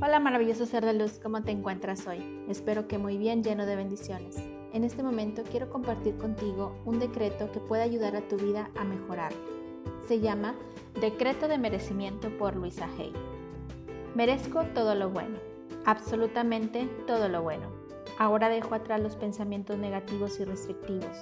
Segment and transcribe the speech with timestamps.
[0.00, 2.44] Hola maravilloso ser de luz, ¿cómo te encuentras hoy?
[2.48, 4.36] Espero que muy bien, lleno de bendiciones.
[4.72, 8.84] En este momento quiero compartir contigo un decreto que puede ayudar a tu vida a
[8.84, 9.32] mejorar.
[10.06, 10.54] Se llama
[11.00, 13.12] Decreto de Merecimiento por Luisa Hay.
[14.14, 15.36] Merezco todo lo bueno,
[15.84, 17.66] absolutamente todo lo bueno.
[18.20, 21.16] Ahora dejo atrás los pensamientos negativos y restrictivos.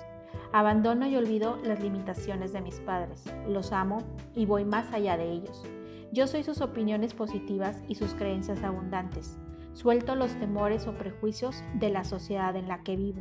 [0.53, 3.25] Abandono y olvido las limitaciones de mis padres.
[3.49, 4.03] Los amo
[4.35, 5.64] y voy más allá de ellos.
[6.13, 9.39] Yo soy sus opiniones positivas y sus creencias abundantes.
[9.73, 13.21] Suelto los temores o prejuicios de la sociedad en la que vivo.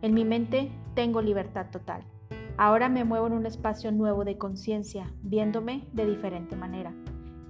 [0.00, 2.04] En mi mente tengo libertad total.
[2.56, 6.94] Ahora me muevo en un espacio nuevo de conciencia, viéndome de diferente manera.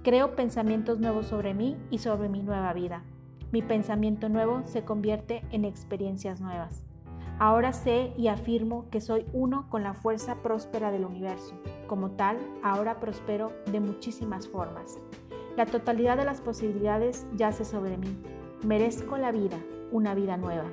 [0.03, 3.03] Creo pensamientos nuevos sobre mí y sobre mi nueva vida.
[3.51, 6.83] Mi pensamiento nuevo se convierte en experiencias nuevas.
[7.41, 11.55] Ahora sé y afirmo que soy uno con la fuerza próspera del universo.
[11.87, 14.99] Como tal, ahora prospero de muchísimas formas.
[15.57, 18.15] La totalidad de las posibilidades yace sobre mí.
[18.63, 19.57] Merezco la vida,
[19.91, 20.65] una vida nueva.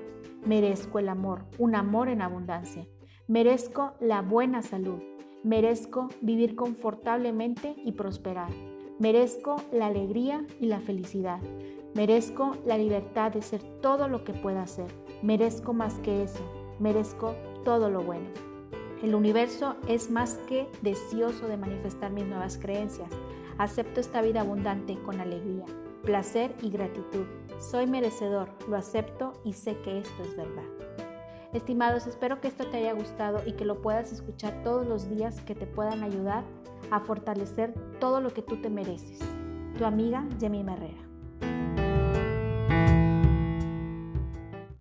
[0.45, 2.87] Merezco el amor, un amor en abundancia.
[3.29, 5.01] Merezco la buena salud.
[5.45, 8.51] Merezco vivir confortablemente y prosperar.
[8.99, 11.41] Merezco la alegría y la felicidad.
[11.95, 14.93] Merezco la libertad de ser todo lo que pueda ser.
[15.23, 17.35] Merezco más que eso merezco
[17.65, 18.29] todo lo bueno.
[19.03, 23.11] El universo es más que deseoso de manifestar mis nuevas creencias.
[23.57, 25.67] Acepto esta vida abundante con alegría,
[26.05, 27.27] placer y gratitud.
[27.59, 30.65] Soy merecedor, lo acepto y sé que esto es verdad.
[31.53, 35.41] Estimados, espero que esto te haya gustado y que lo puedas escuchar todos los días
[35.43, 36.45] que te puedan ayudar
[36.91, 39.21] a fortalecer todo lo que tú te mereces.
[39.79, 41.08] Tu amiga Jemima Herrera.